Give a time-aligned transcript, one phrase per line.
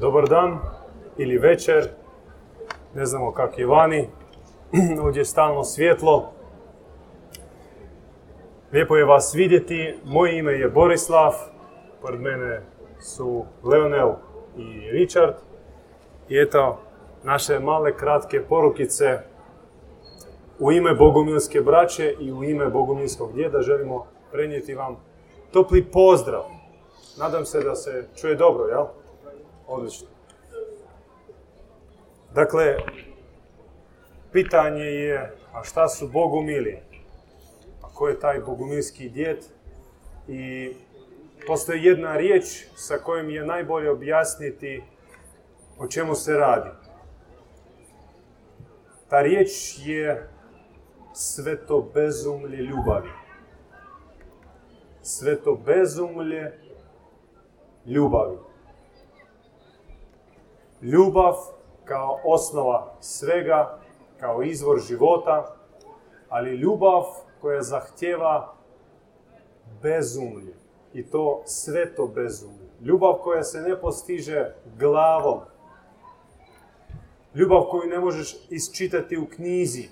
[0.00, 0.58] Dobar dan
[1.16, 1.88] ili večer,
[2.94, 4.08] ne znamo kak je vani,
[5.04, 6.32] ovdje je stalno svjetlo.
[8.72, 11.34] Lijepo je vas vidjeti, moje ime je Borislav,
[12.02, 12.62] pored mene
[13.00, 14.12] su Leonel
[14.56, 15.34] i Richard.
[16.28, 16.78] I eto,
[17.22, 19.18] naše male kratke porukice
[20.58, 24.96] u ime Bogumilske braće i u ime Bogumilskog djeda želimo prenijeti vam
[25.52, 26.42] topli pozdrav.
[27.18, 28.84] Nadam se da se čuje dobro, jel?
[29.68, 30.08] Odlično.
[32.34, 32.76] Dakle,
[34.32, 36.78] pitanje je, a šta su Bogumili?
[37.82, 39.38] A ko je taj Bogumilski djed?
[40.28, 40.72] I
[41.46, 42.44] postoji jedna riječ
[42.76, 44.82] sa kojom je najbolje objasniti
[45.78, 46.70] o čemu se radi.
[49.08, 50.28] Ta riječ je
[51.14, 53.10] sveto bezumlje ljubavi.
[55.02, 56.58] Sveto bezumlje
[57.86, 58.47] ljubavi.
[60.82, 61.34] Ljubav
[61.84, 63.78] kao osnova svega,
[64.20, 65.54] kao izvor života,
[66.28, 67.04] ali ljubav
[67.40, 68.54] koja zahtjeva
[69.82, 70.54] bezumlje.
[70.92, 72.68] I to sveto bezumlje.
[72.80, 75.40] Ljubav koja se ne postiže glavom.
[77.34, 79.88] Ljubav koju ne možeš isčitati u knjizi.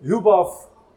[0.00, 0.46] Ljubav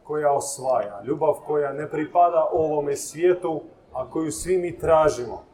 [0.04, 1.02] koja osvaja.
[1.04, 3.62] Ljubav koja ne pripada ovome svijetu,
[3.92, 5.44] a koju svi mi tražimo.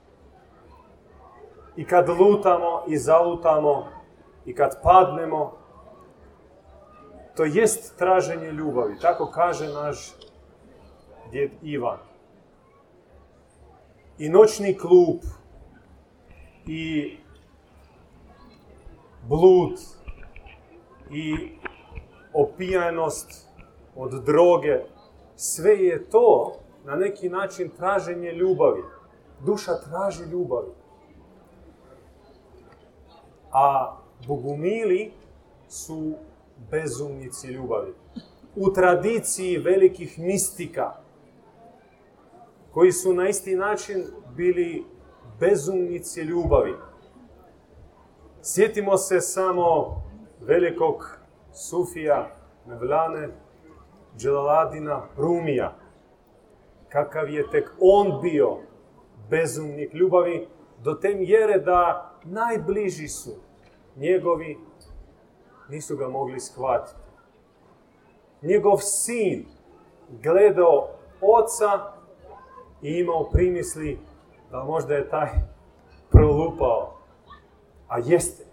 [1.77, 3.87] I kad lutamo i zalutamo
[4.45, 5.53] i kad padnemo,
[7.37, 8.99] to jest traženje ljubavi.
[8.99, 10.15] Tako kaže naš
[11.31, 11.99] djed Ivan.
[14.19, 15.17] I noćni klub
[16.67, 17.17] i
[19.29, 19.81] blud
[21.11, 21.35] i
[22.33, 23.49] opijanost
[23.97, 24.81] od droge,
[25.37, 26.53] sve je to
[26.85, 28.83] na neki način traženje ljubavi.
[29.45, 30.76] Duša traži ljubavi.
[33.59, 33.97] A
[34.29, 35.13] bogumili
[35.69, 36.15] su
[36.71, 37.95] bezumnici ljubavi.
[38.57, 40.93] U tradiciji velikih mistika,
[42.71, 44.05] koji su na isti način
[44.37, 44.85] bili
[45.41, 46.75] bezumnici ljubavi.
[48.43, 50.03] Sjetimo se samo
[50.41, 51.19] velikog
[51.53, 53.29] Sufija, Mevlane,
[54.19, 55.77] Dželaladina, Rumija.
[56.89, 58.57] Kakav je tek on bio
[59.31, 60.49] bezumnik ljubavi,
[60.85, 63.46] do te mjere da najbliži su
[63.97, 64.59] njegovi
[65.69, 67.01] nisu ga mogli shvatiti.
[68.43, 69.47] Njegov sin
[70.23, 70.89] gledao
[71.21, 71.93] oca
[72.83, 73.99] i imao primisli
[74.51, 75.29] da možda je taj
[76.11, 76.93] prolupao.
[77.89, 78.45] A jeste.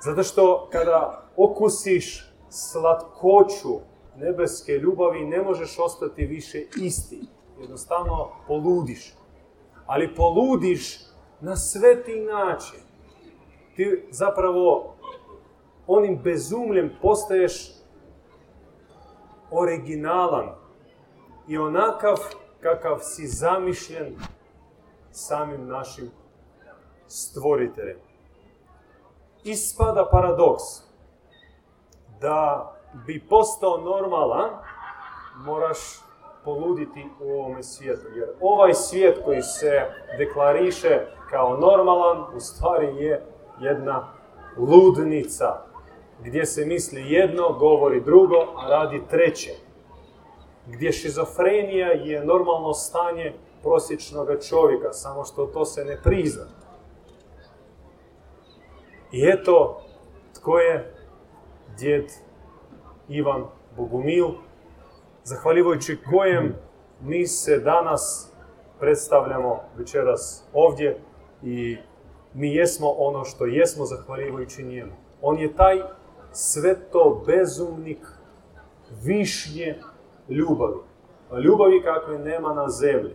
[0.00, 3.80] Zato što kada okusiš slatkoću
[4.16, 7.20] nebeske ljubavi, ne možeš ostati više isti.
[7.60, 9.14] Jednostavno poludiš.
[9.86, 11.00] Ali poludiš
[11.40, 12.83] na sveti način.
[13.76, 14.94] Ti zapravo
[15.86, 17.72] onim bezumljem postaješ
[19.50, 20.54] originalan
[21.48, 22.16] i onakav
[22.60, 24.16] kakav si zamišljen
[25.10, 26.10] samim našim
[27.06, 27.96] stvoriteljem.
[29.44, 30.62] Ispada paradoks
[32.20, 32.70] da
[33.06, 34.50] bi postao normalan,
[35.36, 35.78] moraš
[36.44, 38.06] poluditi u ovome svijetu.
[38.14, 39.82] Jer ovaj svijet koji se
[40.18, 44.12] deklariše kao normalan, u stvari je jedna
[44.56, 45.62] ludnica,
[46.24, 49.50] gdje se misli jedno, govori drugo, a radi treće.
[50.66, 56.44] Gdje šizofrenija je normalno stanje prosječnog čovjeka, samo što to se ne prizna.
[59.12, 59.80] I eto,
[60.34, 60.94] tko je
[61.78, 62.04] djed
[63.08, 63.44] Ivan
[63.76, 64.26] Bogumil,
[65.24, 66.54] zahvaljujući kojem
[67.00, 68.32] mi se danas
[68.80, 71.00] predstavljamo večeras ovdje
[71.42, 71.76] i
[72.34, 74.92] mi jesmo ono što jesmo zahvaljujući njemu.
[75.22, 75.82] On je taj
[76.32, 78.06] sveto bezumnik
[79.02, 79.80] višnje
[80.28, 80.78] ljubavi.
[81.44, 83.14] Ljubavi kakve nema na zemlji.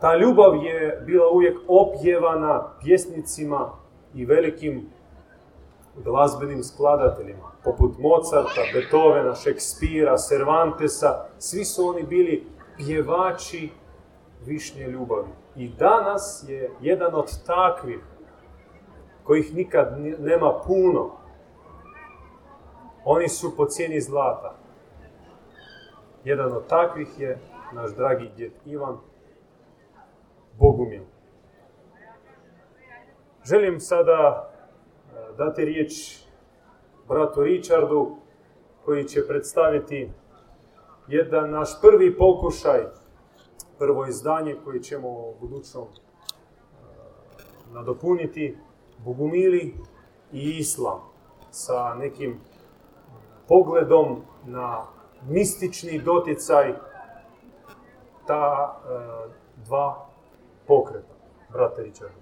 [0.00, 3.70] Ta ljubav je bila uvijek opjevana pjesnicima
[4.14, 4.90] i velikim
[6.04, 12.46] glazbenim skladateljima, poput Mozarta, Beethovena, Šekspira, Cervantesa, svi su oni bili
[12.76, 13.70] pjevači
[14.46, 15.43] višnje ljubavi.
[15.56, 18.00] I danas je jedan od takvih,
[19.24, 21.10] kojih nikad nema puno,
[23.04, 24.54] oni su po cijeni zlata.
[26.24, 27.38] Jedan od takvih je
[27.72, 28.98] naš dragi djed Ivan
[30.58, 31.02] Bogumil.
[33.44, 34.50] Želim sada
[35.38, 35.92] dati riječ
[37.08, 38.16] bratu Richardu
[38.84, 40.10] koji će predstaviti
[41.08, 42.80] jedan naš prvi pokušaj,
[43.78, 45.84] prvo izdanje koji ćemo u budućnom
[47.72, 48.56] nadopuniti
[48.98, 49.74] Bogumili
[50.32, 51.00] i Islam
[51.50, 52.40] sa nekim
[53.48, 54.82] pogledom na
[55.28, 56.74] mistični doticaj
[58.26, 59.30] ta e,
[59.64, 60.06] dva
[60.66, 61.14] pokreta,
[61.52, 62.12] brate Richard.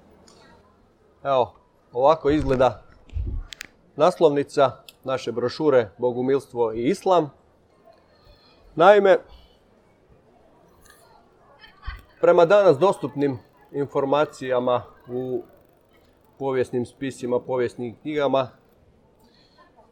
[1.23, 1.53] Evo,
[1.93, 2.83] ovako izgleda
[3.97, 4.71] naslovnica
[5.05, 7.31] naše brošure Bogumilstvo i Islam.
[8.75, 9.19] Naime,
[12.23, 13.39] prema danas dostupnim
[13.73, 15.43] informacijama u
[16.39, 18.49] povijesnim spisima, povijesnim knjigama,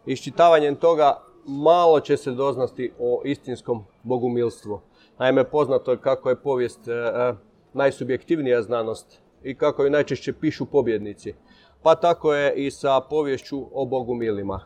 [0.06, 4.80] iščitavanjem toga malo će se doznati o istinskom bogumilstvu.
[5.18, 7.34] Naime, poznato je kako je povijest e, e,
[7.72, 11.34] najsubjektivnija znanost i kako ju najčešće pišu pobjednici.
[11.82, 14.60] Pa tako je i sa povješću o bogumilima.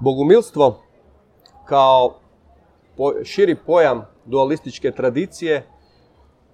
[0.00, 0.82] Bogumilstvo
[1.64, 2.14] kao
[3.24, 5.66] širi pojam dualističke tradicije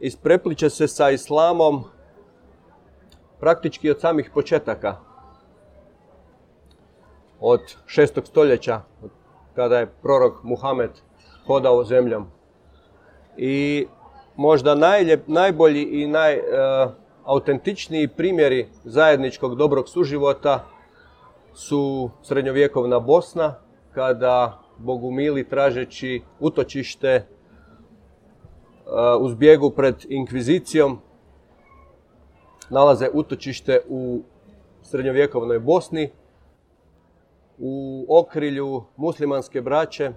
[0.00, 1.84] isprepliče se sa islamom
[3.40, 4.96] praktički od samih početaka.
[7.40, 8.80] Od šestog stoljeća,
[9.54, 10.90] kada je prorok Muhammed
[11.46, 12.26] hodao zemljom.
[13.36, 13.86] I
[14.36, 14.74] možda
[15.26, 20.64] najbolji i najautentičniji e, primjeri zajedničkog dobrog suživota
[21.54, 23.54] su srednjovjekovna Bosna,
[23.94, 27.26] kada bogumili tražeći utočište
[29.20, 30.98] uz bijegu pred inkvizicijom
[32.70, 34.22] nalaze utočište u
[34.82, 36.10] srednjovjekovnoj Bosni,
[37.58, 40.12] u okrilju muslimanske braće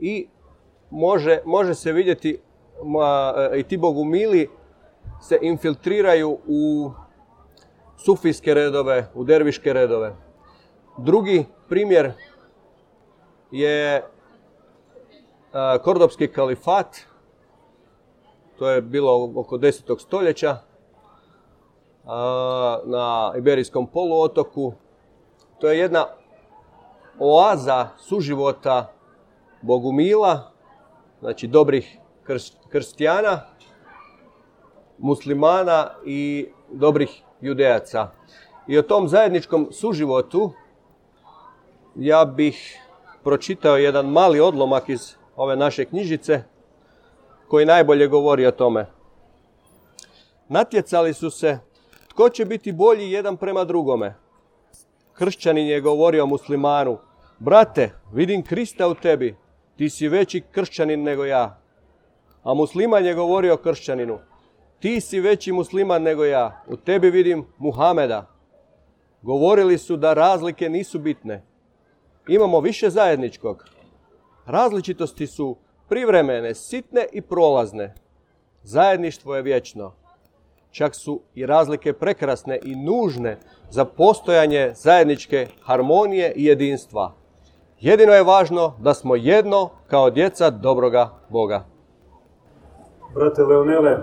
[0.00, 0.28] i
[0.90, 2.38] može, može se vidjeti
[3.56, 4.50] i ti bogumili
[5.22, 6.90] se infiltriraju u
[7.96, 10.16] sufijske redove, u derviške redove.
[10.98, 12.12] Drugi primjer
[13.50, 14.02] je
[15.82, 16.96] Kordopski kalifat,
[18.58, 20.00] to je bilo oko 10.
[20.00, 20.56] stoljeća,
[22.84, 24.72] na Iberijskom poluotoku.
[25.58, 26.06] To je jedna
[27.18, 28.92] oaza suživota
[29.62, 30.50] bogumila,
[31.20, 31.98] znači dobrih
[32.68, 33.40] krstijana,
[34.98, 38.10] muslimana i dobrih judejaca.
[38.66, 40.52] I o tom zajedničkom suživotu
[41.94, 42.80] ja bih
[43.24, 46.42] pročitao jedan mali odlomak iz ove naše knjižice
[47.48, 48.86] koji najbolje govori o tome.
[50.48, 51.58] Natjecali su se
[52.08, 54.14] tko će biti bolji jedan prema drugome.
[55.12, 56.98] Kršćanin je govorio muslimanu,
[57.38, 59.36] brate, vidim Krista u tebi,
[59.76, 61.60] ti si veći kršćanin nego ja.
[62.42, 64.18] A musliman je govorio kršćaninu,
[64.80, 68.26] ti si veći musliman nego ja, u tebi vidim Muhameda.
[69.22, 71.42] Govorili su da razlike nisu bitne.
[72.28, 73.64] Imamo više zajedničkog.
[74.46, 75.56] Različitosti su
[75.88, 77.94] privremene, sitne i prolazne.
[78.62, 79.92] Zajedništvo je vječno.
[80.70, 83.38] Čak su i razlike prekrasne i nužne
[83.70, 87.12] za postojanje zajedničke harmonije i jedinstva.
[87.80, 91.64] Jedino je važno da smo jedno kao djeca dobroga Boga.
[93.14, 93.98] Brate Leonele,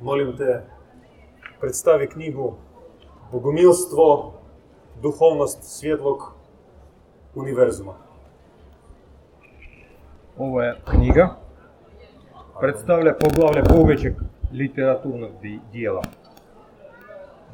[0.00, 0.64] molim te,
[1.60, 2.54] predstavi knjigu
[3.32, 4.32] Bogomilstvo,
[5.02, 6.32] duhovnost svjetlog
[7.34, 8.05] univerzuma.
[10.38, 11.28] Ovo je knjiga.
[12.60, 14.14] Predstavlja poglavlje povećeg
[14.52, 15.30] literaturnog
[15.72, 16.02] dijela.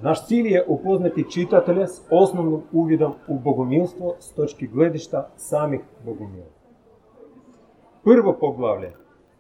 [0.03, 6.47] Naš cilj je upoznati čitatelje s osnovnim uvidom u bogomilstvo s točki gledišta samih bogomila.
[8.05, 8.93] Prvo poglavlje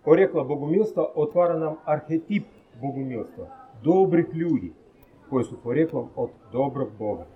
[0.04, 2.44] porijekla bogomilstva otvara nam arhetip
[2.80, 3.46] bogomilstva,
[3.82, 4.72] dobrih ljudi
[5.30, 7.26] koji su porijeklom od dobrog Boga.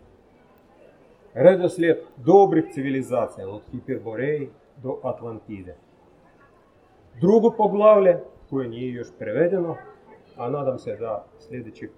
[1.35, 4.49] Redoslijed dobrih civilizacija od Hiperboreji
[4.83, 5.77] do Atlantide.
[7.21, 8.19] Drugo poglavlje,
[8.51, 9.77] koje nije još prevedeno,
[10.37, 11.91] a nadam se da sljedećih,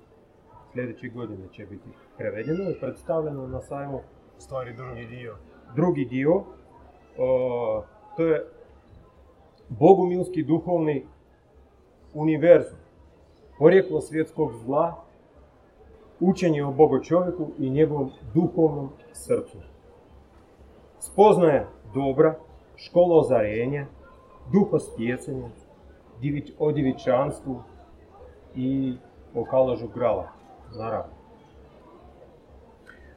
[0.72, 4.00] sljedeće godine će biti prevedeno i predstavljeno na sajmu.
[4.38, 5.36] Stvari drugi dio.
[5.74, 6.42] Drugi dio,
[8.16, 8.44] to je
[9.68, 11.06] bogumilski duhovni
[12.14, 12.78] univerzum,
[13.58, 15.04] porijeklo svjetskog zla,
[16.20, 19.58] učenje o Bogu čovjeku i njegovom duhovnom srcu.
[20.98, 22.34] Spoznaje dobra,
[22.76, 23.86] škola ozarenja,
[24.52, 25.48] duha stjecanja,
[26.58, 27.62] o divičanstvu
[28.54, 28.96] i
[29.34, 30.28] o kalažu grala,
[30.78, 31.12] naravno.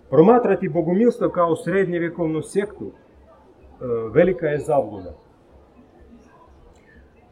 [0.09, 2.91] Promatrati bogumilstvo kao srednjevjekovnu sektu e,
[4.13, 5.13] velika je zabluda.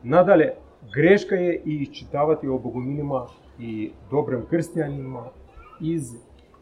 [0.04, 0.54] Nadalje,
[0.94, 3.28] greška je i iščitavati o bogumilima
[3.60, 5.26] i dobrim krstjanima
[5.82, 6.16] iz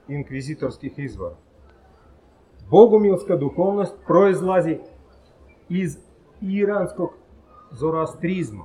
[0.07, 1.35] inkvizitorskih izvora.
[2.69, 4.77] Bogumilska duhovnost proizlazi
[5.69, 5.97] iz
[6.41, 7.09] iranskog
[7.71, 8.63] zoroastrizma,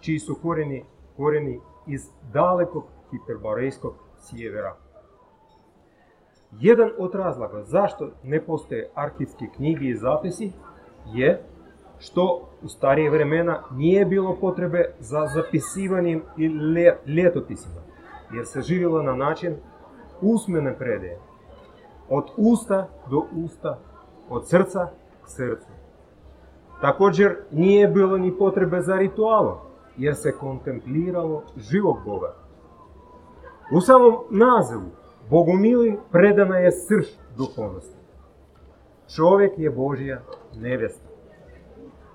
[0.00, 0.84] čiji su korijeni,
[1.16, 4.76] korijeni iz dalekog hiperborejskog sjevera.
[6.60, 10.52] Jedan od razloga zašto ne postoje arhivske knjige i zapisi
[11.06, 11.42] je
[11.98, 16.46] što u starije vremena nije bilo potrebe za zapisivanjem i
[17.06, 17.80] ljetopisima,
[18.34, 19.56] jer se živjelo na način
[20.20, 21.18] usmene predaje,
[22.08, 23.78] od usta do usta,
[24.30, 24.88] od srca
[25.24, 25.79] k srcu.
[26.80, 29.58] Također nije bilo ni potrebe za ritualom,
[29.96, 32.34] jer se kontempliralo živog Boga.
[33.72, 34.90] U samom nazivu
[35.30, 37.06] Bogumili predana je srž
[37.36, 37.96] duhovnosti.
[39.14, 40.20] Čovjek je Božja
[40.56, 41.08] nevesta.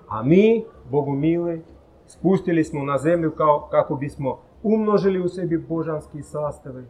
[0.07, 1.61] A mi, Bogumili,
[2.05, 6.83] spustili smo na zemlju kao, kako bismo umnožili u sebi božanski sastave.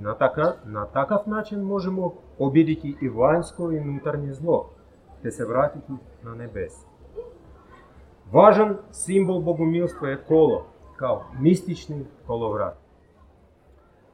[0.00, 4.68] Na takav, na takav način možemo obiditi i vanjsko i unutarnje zlo,
[5.22, 6.72] te se vratiti na nebes.
[8.32, 12.78] Važan simbol bogumilstva je kolo, kao mistični kolovrat.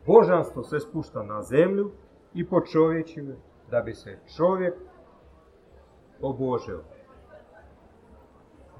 [0.07, 1.91] Božanstvo se spušta na zemlju
[2.35, 3.35] i po čovječinu,
[3.71, 4.75] da bi se čovjek
[6.21, 6.81] pobožio.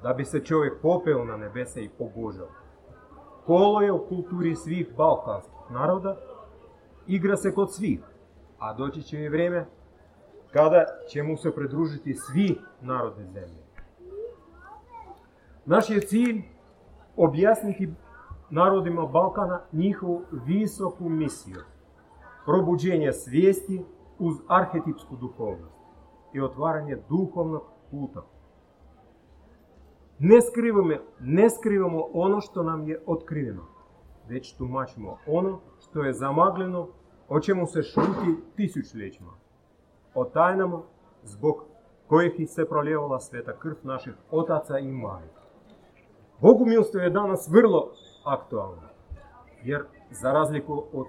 [0.02, 2.49] Da bi se čovjek popeo na nebese i pobožio.
[3.47, 6.16] Kolo je u kulturi svih balkanskih naroda,
[7.06, 8.00] igra se kod svih,
[8.58, 9.66] a doći će i vrijeme
[10.52, 13.62] kada će mu se pridružiti svi narodi zemlje.
[15.66, 16.42] Naš je cilj
[17.16, 17.92] objasniti
[18.50, 21.60] narodima Balkana njihovu visoku misiju.
[22.44, 23.84] Probuđenje svijesti
[24.18, 25.78] uz arhetipsku duhovnost
[26.32, 28.22] i otvaranje duhovnog puta.
[30.18, 33.62] Ne skrivamo, ne skrivamo ono što nam je otkriveno,
[34.28, 36.88] već tumačimo ono što je zamagljeno,
[37.28, 39.47] o čemu se šuti tisućljećima.
[40.18, 40.82] O tajnama
[41.25, 41.64] zbog
[42.06, 45.42] kojih se proljevala sveta krv naših otaca i majka.
[46.40, 47.92] Bogumilstvo je danas vrlo
[48.25, 48.82] aktualno,
[49.64, 51.06] jer za razliku od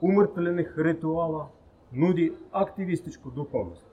[0.00, 1.48] umrtvenih rituala
[1.90, 3.86] nudi aktivističku duhovnost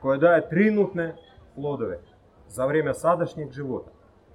[0.00, 1.16] koja daje trenutne
[1.54, 2.00] plodove
[2.48, 3.90] za vrijeme sadašnjeg života,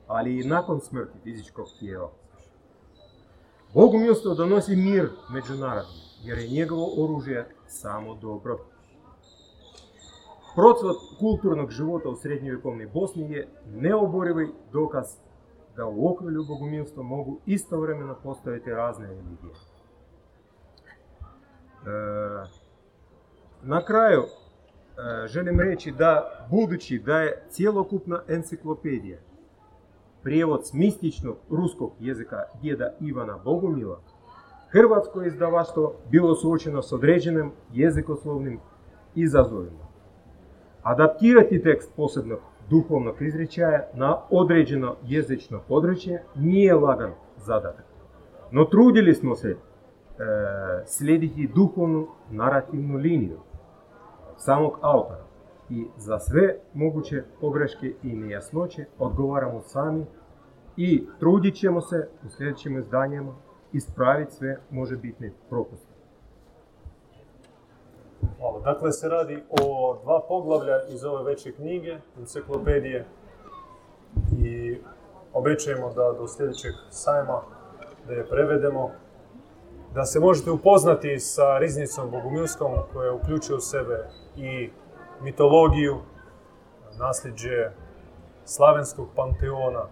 [0.07, 2.11] ali i nakon smrti fizičkog tijela.
[3.73, 8.59] Bogumilstvo donosi mir međunarodni, jer je njegovo oružje samo dobro.
[10.57, 15.05] Procvat kulturnog života u srednjovjekovnoj Bosni je neoborivi dokaz
[15.75, 19.53] da u okrilju bogumilstva mogu istovremeno postaviti razne religije.
[23.61, 24.23] Na kraju
[25.25, 29.19] želim reći da budući da je cjelokupna enciklopedija
[30.23, 33.99] prijevod s mističnog ruskog jezika djeda Ivana Bogumila,
[34.69, 38.59] hrvatsko izdavaštvo bilo suočeno s određenim jezikoslovnim
[39.15, 39.86] izazovima.
[40.87, 42.39] Adaptirati tekst posebnog
[42.69, 47.85] duhovnog izričaja na određeno jezično područje nije lagan zadatak.
[48.51, 49.55] No trudili smo se e,
[50.85, 53.37] slijediti duhovnu narativnu liniju
[54.37, 55.23] samog autora
[55.69, 60.05] i za sve moguće pogreške i nejasnoće odgovaramo sami
[60.77, 63.35] i trudit ćemo se u sljedećim izdanjima
[63.73, 65.86] ispraviti sve možebitne propuste.
[68.39, 68.59] Hvala.
[68.59, 73.05] Dakle, se radi o dva poglavlja iz ove veće knjige, enciklopedije
[74.39, 74.77] i
[75.33, 77.41] obećajemo da do sljedećeg sajma
[78.07, 78.91] da je prevedemo,
[79.93, 84.69] da se možete upoznati sa riznicom bogumilskom koja uključuje u sebe i
[85.21, 85.97] mitologiju,
[86.99, 87.71] nasljeđe
[88.45, 89.85] slavenskog panteona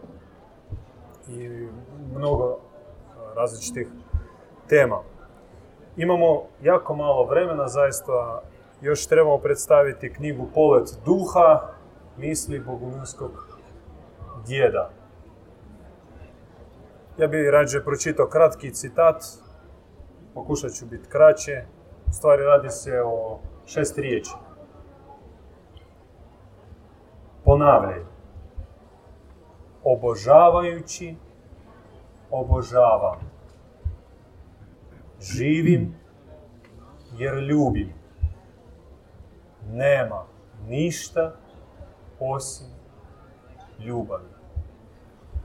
[1.27, 1.67] i
[2.15, 2.57] mnogo
[3.35, 3.87] različitih
[4.69, 5.14] tema.
[5.97, 8.41] Imamo jako malo vremena, zaista
[8.81, 11.61] još trebamo predstaviti knjigu Polet duha,
[12.17, 13.31] misli bogumilskog
[14.47, 14.89] djeda.
[17.17, 19.23] Ja bih rađe pročitao kratki citat,
[20.33, 21.63] pokušat ću biti kraće.
[22.09, 24.31] U stvari radi se o šest riječi.
[27.43, 27.99] Ponavljaj.
[29.83, 31.15] Obožavajući,
[32.31, 33.34] obožavam
[35.33, 35.95] živim
[37.17, 37.93] jer ljubim.
[39.71, 40.25] Nema
[40.67, 41.35] ništa
[42.19, 42.67] osim
[43.79, 44.35] ljubavi.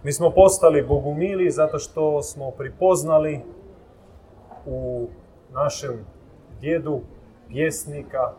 [0.03, 3.41] Mi smo postali bogumili zato što smo pripoznali
[4.67, 5.09] u
[5.53, 6.07] našem
[6.61, 7.01] djedu
[7.49, 8.33] pjesnika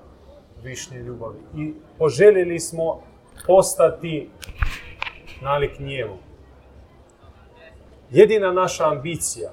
[0.63, 1.39] višnje ljubavi.
[1.57, 3.01] I poželjeli smo
[3.47, 4.29] postati
[5.41, 6.17] nalik njemu.
[8.11, 9.51] Jedina naša ambicija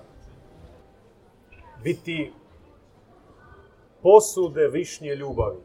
[1.83, 2.33] biti
[4.03, 5.59] posude višnje ljubavi.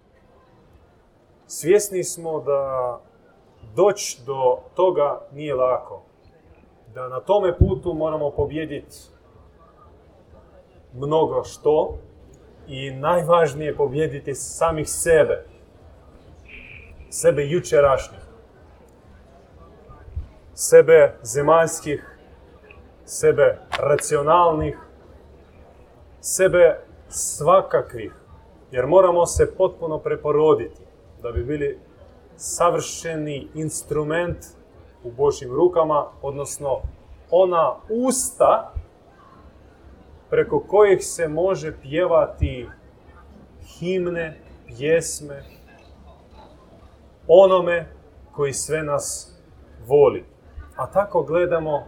[1.47, 2.99] Svjesni smo da
[3.75, 6.03] doći do toga nije lako.
[6.93, 8.97] Da na tome putu moramo pobjediti
[10.93, 11.97] mnogo što
[12.67, 15.45] i najvažnije pobjediti samih sebe.
[17.09, 18.19] Sebe jučerašnjih.
[20.53, 22.17] Sebe zemaljskih,
[23.05, 24.77] sebe racionalnih,
[26.23, 28.13] sebe svakakvih.
[28.71, 30.81] Jer moramo se potpuno preporoditi
[31.21, 31.79] da bi bili
[32.35, 34.37] savršeni instrument
[35.03, 36.79] u Božjim rukama, odnosno
[37.31, 38.73] ona usta
[40.29, 42.69] preko kojih se može pjevati
[43.65, 45.43] himne, pjesme,
[47.27, 47.87] onome
[48.31, 49.35] koji sve nas
[49.87, 50.25] voli.
[50.75, 51.83] A tako gledamo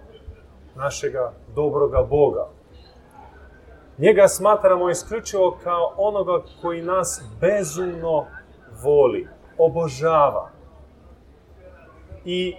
[0.75, 2.54] našega dobroga Boga.
[3.97, 8.25] Njega smatramo isključivo kao onoga koji nas bezumno
[8.83, 10.49] voli, obožava
[12.25, 12.55] i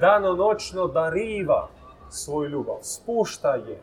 [0.00, 1.68] danonoćno dariva
[2.10, 3.82] svoju ljubav, spušta je.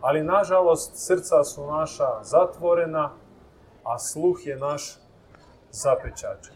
[0.00, 3.10] Ali nažalost srca su naša zatvorena,
[3.84, 4.98] a sluh je naš
[5.70, 6.54] zapečačen.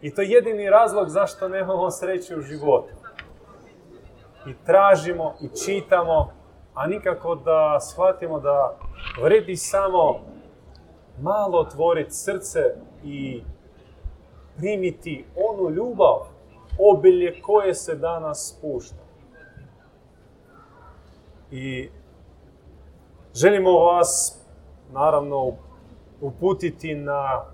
[0.00, 2.94] I to je jedini razlog zašto nemamo sreće u životu.
[4.46, 6.37] I tražimo i čitamo,
[6.78, 8.76] a nikako da shvatimo da
[9.22, 10.20] vredi samo
[11.20, 12.58] malo otvoriti srce
[13.04, 13.42] i
[14.56, 16.18] primiti onu ljubav,
[16.78, 18.96] obilje koje se danas spušta.
[21.50, 21.88] I
[23.34, 24.40] želimo vas,
[24.92, 25.52] naravno,
[26.20, 27.44] uputiti na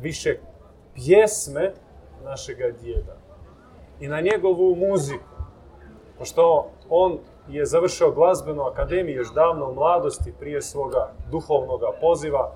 [0.00, 0.38] više
[0.94, 1.72] pjesme
[2.24, 3.16] našega djeda
[4.00, 5.24] i na njegovu muziku.
[6.18, 7.18] Pošto on
[7.48, 12.52] je završio glazbenu akademiju još davno u mladosti prije svoga duhovnog poziva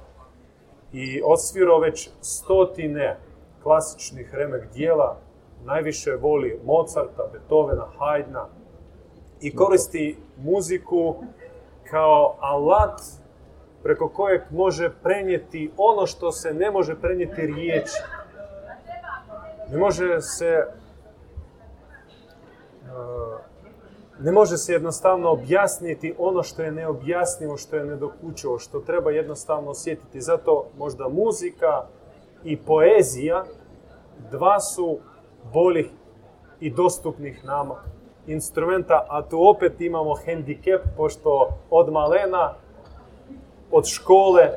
[0.93, 3.19] i odsvirao već stotine
[3.63, 5.17] klasičnih remek dijela,
[5.65, 8.45] najviše voli Mozarta, Beethovena, Haydna
[9.41, 11.15] i koristi muziku
[11.91, 13.01] kao alat
[13.83, 18.03] preko kojeg može prenijeti ono što se ne može prenijeti riječi.
[19.71, 20.67] Ne može se
[24.21, 29.71] ne može se jednostavno objasniti ono što je neobjasnivo, što je nedokučivo, što treba jednostavno
[29.71, 30.21] osjetiti.
[30.21, 31.85] Zato možda muzika
[32.45, 33.45] i poezija
[34.31, 34.99] dva su
[35.53, 35.87] boljih
[36.61, 37.83] i dostupnih nama
[38.27, 42.55] instrumenta, a tu opet imamo hendikep, pošto od malena,
[43.71, 44.51] od škole,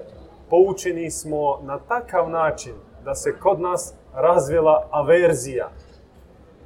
[0.50, 2.74] poučeni smo na takav način
[3.06, 5.70] da se kod nas razvila averzija,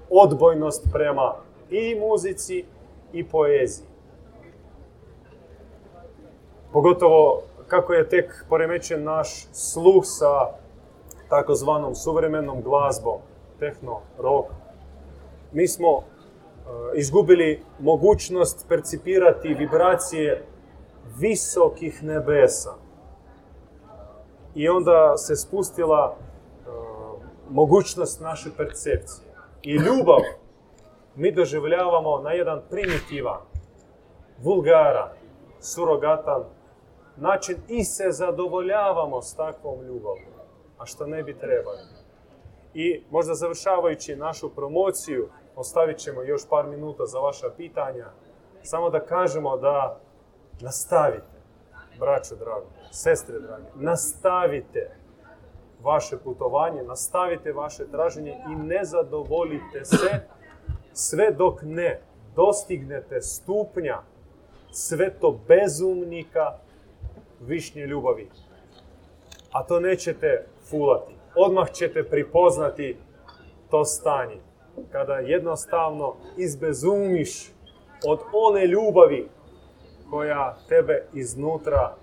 [0.10, 1.34] odbojnost prema
[1.70, 2.66] i muzici
[3.14, 3.88] i poeziji.
[6.74, 10.50] Pogotovo kako je tek poremećen naš sluh sa
[11.30, 13.20] takozvanom suvremenom glazbom,
[13.60, 14.52] tehno, rock.
[15.52, 16.04] Mi smo uh,
[16.96, 20.46] izgubili mogućnost percipirati vibracije
[21.18, 22.74] visokih nebesa.
[24.56, 26.74] I onda se spustila uh,
[27.50, 29.34] mogućnost naše percepcije.
[29.62, 30.22] I ljubav
[31.16, 33.42] mi doživljavamo na jedan primitivan,
[34.44, 35.10] vulgaran,
[35.60, 36.44] surogatan
[37.18, 40.20] način i se zadovoljavamo s takvom ljubavom,
[40.78, 41.80] a što ne bi trebali.
[42.74, 48.06] I možda završavajući našu promociju, ostavit ćemo još par minuta za vaša pitanja,
[48.64, 50.00] samo da kažemo da
[50.62, 51.34] nastavite,
[52.00, 54.96] braćo drago, sestre drage, nastavite
[55.84, 60.28] vaše putovanje, nastavite vaše traženje i ne zadovoljite se
[60.94, 62.00] sve dok ne
[62.36, 64.02] dostignete stupnja
[64.72, 66.58] sveto bezumnika
[67.42, 68.30] višnje ljubavi.
[69.52, 71.14] A to nećete fulati.
[71.36, 72.98] Odmah ćete pripoznati
[73.70, 74.38] to stanje.
[74.92, 77.52] Kada jednostavno izbezumiš
[78.08, 79.30] od one ljubavi
[80.10, 81.96] koja tebe iznutra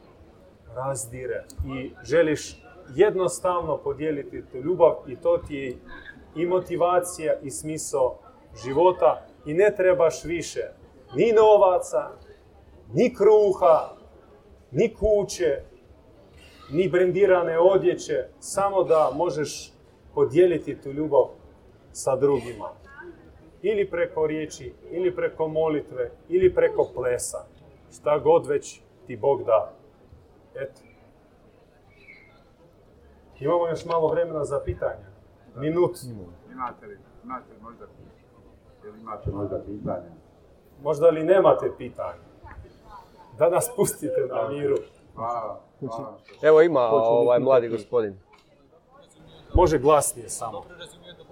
[0.74, 1.44] razdire
[1.76, 2.62] i želiš
[2.94, 5.76] jednostavno podijeliti tu ljubav i to ti je
[6.36, 8.18] i motivacija i smisao
[8.64, 10.60] života i ne trebaš više
[11.14, 12.10] ni novaca,
[12.92, 13.96] ni kruha,
[14.70, 15.62] ni kuće,
[16.70, 19.72] ni brendirane odjeće, samo da možeš
[20.14, 21.28] podijeliti tu ljubav
[21.92, 22.68] sa drugima.
[23.62, 27.44] Ili preko riječi, ili preko molitve, ili preko plesa.
[27.92, 29.72] Šta god već ti Bog da.
[30.54, 30.80] Eto.
[33.40, 35.10] Imamo još malo vremena za pitanja.
[35.56, 35.96] Minut.
[36.52, 37.86] Imate li, imate li možda
[38.84, 40.10] Jel imate možda pitanje?
[40.82, 42.30] Možda li nemate pitanja?
[43.38, 44.76] Da nas pustite na miru.
[45.14, 45.60] Hvala.
[45.80, 46.18] hvala.
[46.42, 48.18] Evo ima ovaj mladi gospodin.
[49.54, 50.52] Može glasnije samo.
[50.52, 51.22] Dobro razumijem da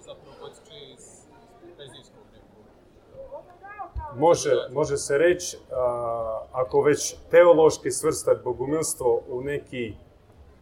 [0.00, 1.26] zapravo potiče iz
[1.76, 2.18] perzijskog
[4.16, 9.94] može, može se reći, a, ako već teološki svrstat bogumilstvo u neki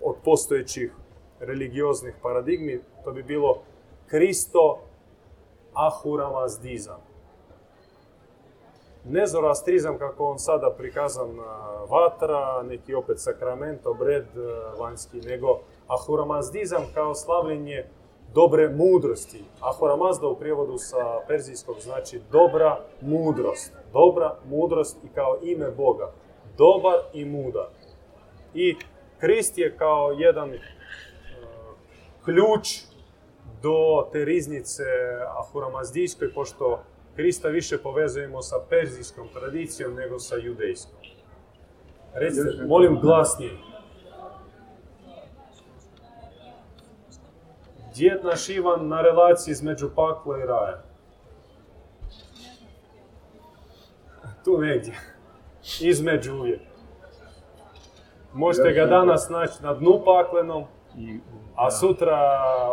[0.00, 0.92] od postojećih
[1.40, 3.58] religioznih paradigmi, to bi bilo
[4.06, 4.78] Kristo
[5.76, 7.00] ahuramazdizam.
[9.04, 11.38] Ne zoroastrizam kako on sada prikazan
[11.90, 14.26] vatra, neki opet sakrament, obred
[14.78, 17.84] vanjski, nego ahuramazdizam kao slavljenje
[18.34, 19.44] dobre mudrosti.
[19.60, 23.72] Ahuramazda u prijevodu sa perzijskog znači dobra mudrost.
[23.92, 26.12] Dobra mudrost i kao ime Boga.
[26.58, 27.68] Dobar i mudar.
[28.54, 28.76] I
[29.20, 30.52] Krist je kao jedan
[32.24, 32.68] ključ
[33.62, 34.84] do te riznice
[35.38, 36.82] ahuramazdijskoj, pošto
[37.16, 40.98] Krista više povezujemo sa perzijskom tradicijom nego sa judejskom.
[42.14, 43.58] Recite, molim glasnije.
[47.94, 50.82] Djed naš Ivan na relaciji između pakla i raja.
[54.44, 54.94] Tu negdje.
[55.80, 56.60] Između uvijek.
[58.32, 60.64] Možete ga danas naći na dnu paklenom,
[60.98, 61.20] I,
[61.56, 62.18] a sutra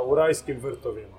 [0.06, 1.18] u rajskim vrtovima.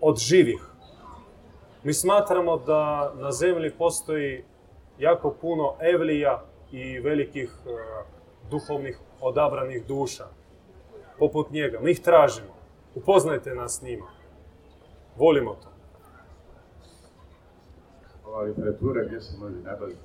[0.00, 0.66] Od živih.
[1.82, 4.44] Mi smatramo da na zemlji postoji
[4.98, 7.70] jako puno evlija i velikih e,
[8.50, 10.26] duhovnih odabranih duša,
[11.18, 11.80] poput njega.
[11.80, 12.54] Mi ih tražimo.
[12.94, 14.06] Upoznajte nas s njima.
[15.16, 15.69] Volimo to.
[18.30, 19.98] Ova literatura gdje se može nabaviti?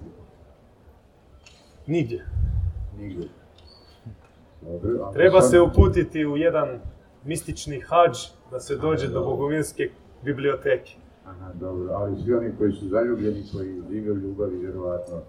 [1.88, 2.26] Nigdje.
[2.98, 3.28] Nigdje.
[4.62, 6.80] Dobro, Treba se uputiti u jedan
[7.24, 8.18] mistični hađ
[8.52, 9.90] da se dođe do Bogovinske
[10.24, 10.96] biblioteke.
[11.26, 15.22] Aha, dobro, ali svi oni koji su zaljubljeni, koji žive u ljubavi, vjerovatno,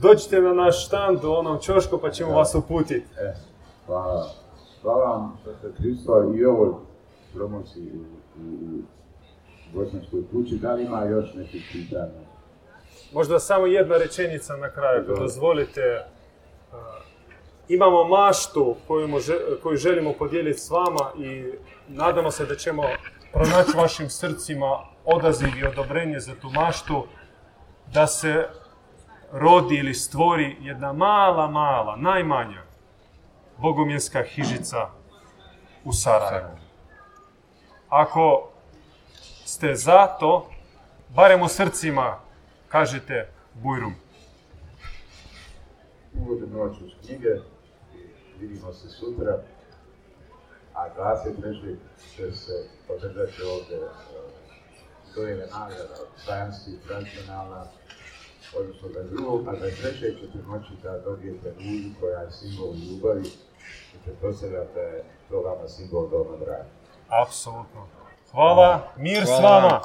[0.00, 3.06] Dođite na naš štand u onom čošku pa ćemo vas uputiti.
[3.20, 3.34] e,
[3.86, 4.30] hvala.
[4.82, 5.38] Hvala vam,
[5.76, 6.68] Kristo, i ovoj
[7.34, 8.00] promociji u,
[8.42, 8.82] u, u
[9.74, 10.58] Bosanskoj kući.
[10.58, 12.21] Da li ima još nekih pitanja?
[13.12, 15.22] Možda samo jedna rečenica na kraju, Dobro.
[15.22, 16.04] dozvolite.
[17.68, 18.76] Imamo maštu
[19.62, 21.52] koju, želimo podijeliti s vama i
[21.88, 22.82] nadamo se da ćemo
[23.32, 27.06] pronaći vašim srcima odaziv i odobrenje za tu maštu,
[27.92, 28.48] da se
[29.32, 32.62] rodi ili stvori jedna mala, mala, najmanja
[33.56, 34.88] bogumjenska hižica
[35.84, 36.58] u Sarajevu.
[37.88, 38.48] Ako
[39.44, 40.48] ste za to,
[41.08, 42.21] barem u srcima
[42.72, 43.94] kažete Bujrum.
[46.14, 47.28] Uvodnu noć uz knjige,
[48.40, 49.42] vidimo se sutra,
[50.74, 51.76] a 23.
[52.16, 52.52] će se
[52.88, 53.88] održati ovdje e,
[55.14, 57.64] dojeve nagrada, sajanski, tradicionalna,
[58.58, 59.48] odnosno 22.
[59.48, 60.20] a 23.
[60.20, 63.26] ćete moći da dobijete ružu koja je simbol ljubavi
[63.94, 66.66] i pretpostavljam da je to vama simbol doma draga.
[67.08, 67.86] Apsolutno.
[68.30, 69.60] Hvala, mir s Hvala.
[69.60, 69.80] vama.